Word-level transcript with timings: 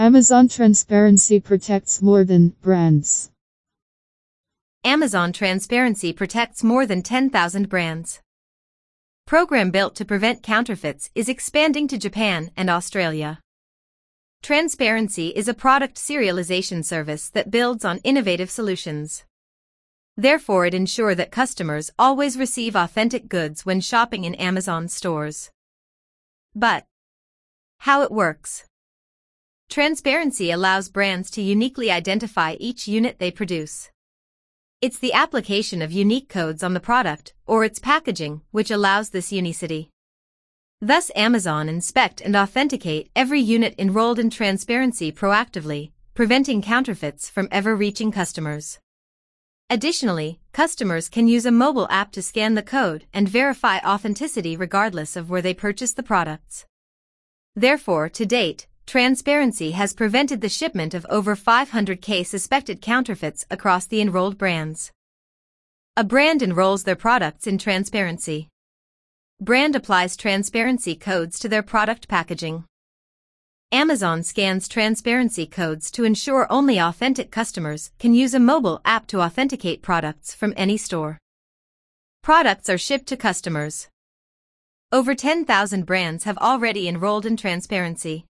Amazon 0.00 0.48
transparency 0.48 1.38
protects 1.38 2.00
more 2.00 2.24
than 2.24 2.48
brands. 2.62 3.30
Amazon 4.82 5.30
Transparency 5.30 6.10
protects 6.10 6.64
more 6.64 6.86
than 6.86 7.02
10,000 7.02 7.68
brands. 7.68 8.22
Program 9.26 9.70
built 9.70 9.94
to 9.96 10.06
prevent 10.06 10.42
counterfeits 10.42 11.10
is 11.14 11.28
expanding 11.28 11.86
to 11.86 11.98
Japan 11.98 12.50
and 12.56 12.70
Australia. 12.70 13.40
Transparency 14.42 15.28
is 15.36 15.48
a 15.48 15.52
product 15.52 15.96
serialization 15.96 16.82
service 16.82 17.28
that 17.28 17.50
builds 17.50 17.84
on 17.84 17.98
innovative 17.98 18.50
solutions. 18.50 19.26
Therefore, 20.16 20.64
it 20.64 20.72
ensures 20.72 21.18
that 21.18 21.30
customers 21.30 21.90
always 21.98 22.38
receive 22.38 22.74
authentic 22.74 23.28
goods 23.28 23.66
when 23.66 23.82
shopping 23.82 24.24
in 24.24 24.34
Amazon 24.36 24.88
stores. 24.88 25.50
But 26.54 26.86
how 27.80 28.00
it 28.00 28.10
works? 28.10 28.64
Transparency 29.70 30.50
allows 30.50 30.88
brands 30.88 31.30
to 31.30 31.40
uniquely 31.40 31.92
identify 31.92 32.56
each 32.58 32.88
unit 32.88 33.20
they 33.20 33.30
produce. 33.30 33.88
It's 34.80 34.98
the 34.98 35.12
application 35.12 35.80
of 35.80 35.92
unique 35.92 36.28
codes 36.28 36.64
on 36.64 36.74
the 36.74 36.80
product 36.80 37.34
or 37.46 37.62
its 37.62 37.78
packaging 37.78 38.40
which 38.50 38.72
allows 38.72 39.10
this 39.10 39.30
unicity. 39.30 39.88
Thus 40.80 41.12
Amazon 41.14 41.68
inspect 41.68 42.20
and 42.20 42.34
authenticate 42.34 43.12
every 43.14 43.40
unit 43.40 43.76
enrolled 43.78 44.18
in 44.18 44.28
transparency 44.28 45.12
proactively, 45.12 45.92
preventing 46.14 46.62
counterfeits 46.62 47.30
from 47.30 47.46
ever 47.52 47.76
reaching 47.76 48.10
customers. 48.10 48.80
Additionally, 49.68 50.40
customers 50.52 51.08
can 51.08 51.28
use 51.28 51.46
a 51.46 51.52
mobile 51.52 51.86
app 51.90 52.10
to 52.10 52.22
scan 52.22 52.54
the 52.54 52.62
code 52.64 53.04
and 53.14 53.28
verify 53.28 53.78
authenticity 53.78 54.56
regardless 54.56 55.14
of 55.14 55.30
where 55.30 55.42
they 55.42 55.54
purchase 55.54 55.92
the 55.92 56.02
products. 56.02 56.66
Therefore, 57.54 58.08
to 58.08 58.26
date, 58.26 58.66
Transparency 58.90 59.70
has 59.70 59.92
prevented 59.92 60.40
the 60.40 60.48
shipment 60.48 60.94
of 60.94 61.06
over 61.08 61.36
500k 61.36 62.26
suspected 62.26 62.82
counterfeits 62.82 63.46
across 63.48 63.86
the 63.86 64.00
enrolled 64.00 64.36
brands. 64.36 64.90
A 65.96 66.02
brand 66.02 66.42
enrolls 66.42 66.82
their 66.82 66.96
products 66.96 67.46
in 67.46 67.56
transparency. 67.56 68.48
Brand 69.40 69.76
applies 69.76 70.16
transparency 70.16 70.96
codes 70.96 71.38
to 71.38 71.48
their 71.48 71.62
product 71.62 72.08
packaging. 72.08 72.64
Amazon 73.70 74.24
scans 74.24 74.66
transparency 74.66 75.46
codes 75.46 75.92
to 75.92 76.02
ensure 76.02 76.48
only 76.50 76.80
authentic 76.80 77.30
customers 77.30 77.92
can 78.00 78.12
use 78.12 78.34
a 78.34 78.40
mobile 78.40 78.80
app 78.84 79.06
to 79.06 79.20
authenticate 79.20 79.82
products 79.82 80.34
from 80.34 80.52
any 80.56 80.76
store. 80.76 81.16
Products 82.24 82.68
are 82.68 82.76
shipped 82.76 83.06
to 83.06 83.16
customers. 83.16 83.86
Over 84.90 85.14
10,000 85.14 85.86
brands 85.86 86.24
have 86.24 86.38
already 86.38 86.88
enrolled 86.88 87.24
in 87.24 87.36
transparency. 87.36 88.24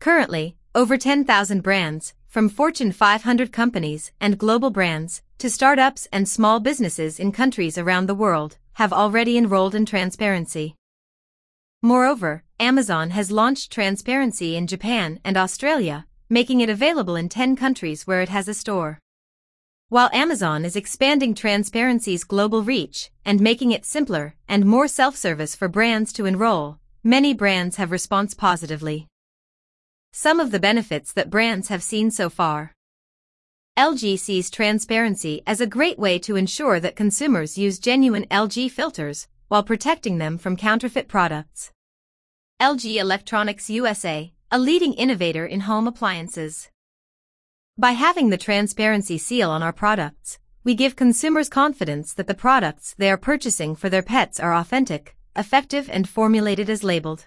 Currently, 0.00 0.56
over 0.74 0.96
10,000 0.96 1.62
brands, 1.62 2.14
from 2.26 2.48
Fortune 2.48 2.90
500 2.90 3.52
companies 3.52 4.12
and 4.18 4.38
global 4.38 4.70
brands 4.70 5.20
to 5.36 5.50
startups 5.50 6.08
and 6.10 6.26
small 6.26 6.58
businesses 6.58 7.20
in 7.20 7.32
countries 7.32 7.76
around 7.76 8.06
the 8.06 8.14
world, 8.14 8.56
have 8.74 8.94
already 8.94 9.36
enrolled 9.36 9.74
in 9.74 9.84
transparency. 9.84 10.74
Moreover, 11.82 12.44
Amazon 12.58 13.10
has 13.10 13.30
launched 13.30 13.72
transparency 13.72 14.56
in 14.56 14.66
Japan 14.66 15.20
and 15.22 15.36
Australia, 15.36 16.06
making 16.30 16.62
it 16.62 16.70
available 16.70 17.14
in 17.14 17.28
10 17.28 17.54
countries 17.54 18.06
where 18.06 18.22
it 18.22 18.30
has 18.30 18.48
a 18.48 18.54
store. 18.54 18.98
While 19.90 20.08
Amazon 20.14 20.64
is 20.64 20.76
expanding 20.76 21.34
transparency's 21.34 22.24
global 22.24 22.62
reach 22.62 23.10
and 23.26 23.38
making 23.38 23.72
it 23.72 23.84
simpler 23.84 24.34
and 24.48 24.64
more 24.64 24.88
self-service 24.88 25.54
for 25.54 25.68
brands 25.68 26.10
to 26.14 26.24
enroll, 26.24 26.78
many 27.04 27.34
brands 27.34 27.76
have 27.76 27.90
responded 27.90 28.38
positively. 28.38 29.06
Some 30.12 30.40
of 30.40 30.50
the 30.50 30.58
benefits 30.58 31.12
that 31.12 31.30
brands 31.30 31.68
have 31.68 31.82
seen 31.82 32.10
so 32.10 32.28
far. 32.28 32.74
LG 33.78 34.18
sees 34.18 34.50
transparency 34.50 35.42
as 35.46 35.60
a 35.60 35.66
great 35.66 35.98
way 35.98 36.18
to 36.18 36.36
ensure 36.36 36.80
that 36.80 36.96
consumers 36.96 37.56
use 37.56 37.78
genuine 37.78 38.26
LG 38.30 38.70
filters 38.72 39.28
while 39.48 39.62
protecting 39.62 40.18
them 40.18 40.36
from 40.36 40.56
counterfeit 40.56 41.08
products. 41.08 41.72
LG 42.60 42.96
Electronics 42.96 43.70
USA, 43.70 44.32
a 44.50 44.58
leading 44.58 44.92
innovator 44.94 45.46
in 45.46 45.60
home 45.60 45.86
appliances. 45.86 46.68
By 47.78 47.92
having 47.92 48.30
the 48.30 48.36
transparency 48.36 49.16
seal 49.16 49.50
on 49.50 49.62
our 49.62 49.72
products, 49.72 50.38
we 50.64 50.74
give 50.74 50.96
consumers 50.96 51.48
confidence 51.48 52.12
that 52.14 52.26
the 52.26 52.34
products 52.34 52.94
they 52.98 53.10
are 53.10 53.16
purchasing 53.16 53.74
for 53.74 53.88
their 53.88 54.02
pets 54.02 54.38
are 54.38 54.54
authentic, 54.54 55.16
effective 55.34 55.88
and 55.90 56.08
formulated 56.08 56.68
as 56.68 56.84
labeled. 56.84 57.26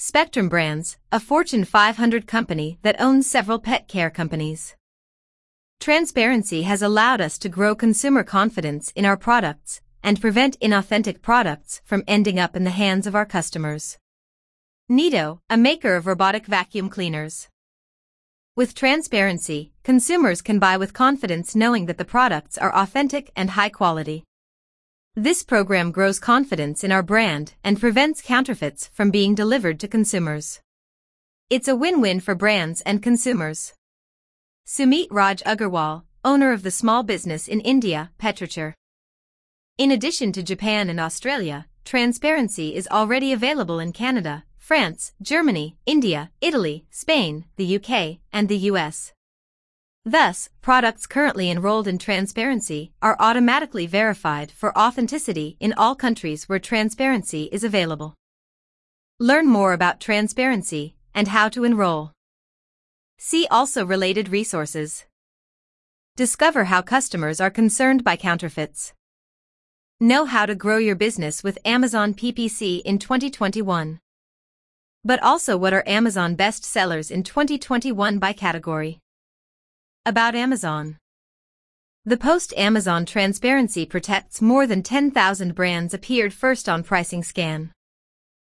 Spectrum 0.00 0.48
Brands, 0.48 0.96
a 1.10 1.18
Fortune 1.18 1.64
500 1.64 2.28
company 2.28 2.78
that 2.82 3.00
owns 3.00 3.28
several 3.28 3.58
pet 3.58 3.88
care 3.88 4.10
companies. 4.10 4.76
Transparency 5.80 6.62
has 6.62 6.82
allowed 6.82 7.20
us 7.20 7.36
to 7.38 7.48
grow 7.48 7.74
consumer 7.74 8.22
confidence 8.22 8.92
in 8.94 9.04
our 9.04 9.16
products 9.16 9.80
and 10.00 10.20
prevent 10.20 10.56
inauthentic 10.60 11.20
products 11.20 11.82
from 11.84 12.04
ending 12.06 12.38
up 12.38 12.54
in 12.54 12.62
the 12.62 12.70
hands 12.70 13.08
of 13.08 13.16
our 13.16 13.26
customers. 13.26 13.98
Neato, 14.88 15.40
a 15.50 15.56
maker 15.56 15.96
of 15.96 16.06
robotic 16.06 16.46
vacuum 16.46 16.88
cleaners. 16.88 17.48
With 18.54 18.76
transparency, 18.76 19.72
consumers 19.82 20.42
can 20.42 20.60
buy 20.60 20.76
with 20.76 20.92
confidence 20.92 21.56
knowing 21.56 21.86
that 21.86 21.98
the 21.98 22.04
products 22.04 22.56
are 22.56 22.72
authentic 22.72 23.32
and 23.34 23.50
high 23.50 23.70
quality. 23.70 24.22
This 25.20 25.42
program 25.42 25.90
grows 25.90 26.20
confidence 26.20 26.84
in 26.84 26.92
our 26.92 27.02
brand 27.02 27.54
and 27.64 27.80
prevents 27.80 28.22
counterfeits 28.22 28.86
from 28.92 29.10
being 29.10 29.34
delivered 29.34 29.80
to 29.80 29.88
consumers. 29.88 30.60
It's 31.50 31.66
a 31.66 31.74
win-win 31.74 32.20
for 32.20 32.36
brands 32.36 32.82
and 32.82 33.02
consumers. 33.02 33.72
Sumit 34.64 35.08
Raj 35.10 35.42
Agarwal, 35.42 36.04
owner 36.24 36.52
of 36.52 36.62
the 36.62 36.70
small 36.70 37.02
business 37.02 37.48
in 37.48 37.58
India, 37.62 38.12
Petrichur. 38.16 38.74
In 39.76 39.90
addition 39.90 40.30
to 40.34 40.42
Japan 40.44 40.88
and 40.88 41.00
Australia, 41.00 41.66
transparency 41.84 42.76
is 42.76 42.86
already 42.86 43.32
available 43.32 43.80
in 43.80 43.92
Canada, 43.92 44.44
France, 44.56 45.14
Germany, 45.20 45.76
India, 45.84 46.30
Italy, 46.40 46.86
Spain, 46.90 47.44
the 47.56 47.74
UK, 47.74 48.18
and 48.32 48.48
the 48.48 48.70
US. 48.70 49.12
Thus, 50.10 50.48
products 50.62 51.06
currently 51.06 51.50
enrolled 51.50 51.86
in 51.86 51.98
transparency 51.98 52.92
are 53.02 53.14
automatically 53.20 53.86
verified 53.86 54.50
for 54.50 54.76
authenticity 54.78 55.58
in 55.60 55.74
all 55.74 55.94
countries 55.94 56.48
where 56.48 56.58
transparency 56.58 57.50
is 57.52 57.62
available. 57.62 58.14
Learn 59.20 59.46
more 59.46 59.74
about 59.74 60.00
transparency 60.00 60.96
and 61.14 61.28
how 61.28 61.50
to 61.50 61.62
enroll. 61.62 62.12
See 63.18 63.46
also 63.50 63.84
related 63.84 64.30
resources. 64.30 65.04
Discover 66.16 66.64
how 66.64 66.80
customers 66.80 67.38
are 67.38 67.50
concerned 67.50 68.02
by 68.02 68.16
counterfeits. 68.16 68.94
Know 70.00 70.24
how 70.24 70.46
to 70.46 70.54
grow 70.54 70.78
your 70.78 70.96
business 70.96 71.44
with 71.44 71.58
Amazon 71.66 72.14
PPC 72.14 72.80
in 72.80 72.98
2021. 72.98 74.00
But 75.04 75.22
also 75.22 75.58
what 75.58 75.74
are 75.74 75.84
Amazon 75.86 76.34
best 76.34 76.64
sellers 76.64 77.10
in 77.10 77.22
2021 77.22 78.18
by 78.18 78.32
category. 78.32 79.00
About 80.08 80.34
Amazon. 80.34 80.96
The 82.06 82.16
post 82.16 82.54
Amazon 82.56 83.04
transparency 83.04 83.84
protects 83.84 84.40
more 84.40 84.66
than 84.66 84.82
10,000 84.82 85.54
brands 85.54 85.92
appeared 85.92 86.32
first 86.32 86.66
on 86.66 86.82
Pricing 86.82 87.22
Scan. 87.22 87.72